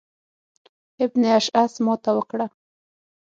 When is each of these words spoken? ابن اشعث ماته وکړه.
ابن 1.05 1.21
اشعث 1.37 1.73
ماته 1.85 2.11
وکړه. 2.15 2.47